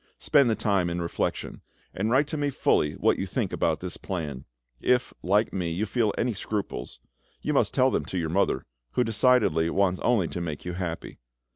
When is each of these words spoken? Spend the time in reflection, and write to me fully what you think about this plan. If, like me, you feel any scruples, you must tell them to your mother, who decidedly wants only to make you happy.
Spend 0.17 0.49
the 0.49 0.55
time 0.55 0.89
in 0.89 0.99
reflection, 0.99 1.61
and 1.93 2.09
write 2.09 2.25
to 2.25 2.35
me 2.35 2.49
fully 2.49 2.93
what 2.93 3.19
you 3.19 3.27
think 3.27 3.53
about 3.53 3.81
this 3.81 3.97
plan. 3.97 4.45
If, 4.81 5.13
like 5.21 5.53
me, 5.53 5.69
you 5.69 5.85
feel 5.85 6.11
any 6.17 6.33
scruples, 6.33 6.99
you 7.43 7.53
must 7.53 7.71
tell 7.71 7.91
them 7.91 8.05
to 8.05 8.17
your 8.17 8.29
mother, 8.29 8.65
who 8.93 9.03
decidedly 9.03 9.69
wants 9.69 9.99
only 9.99 10.27
to 10.29 10.41
make 10.41 10.65
you 10.65 10.73
happy. 10.73 11.19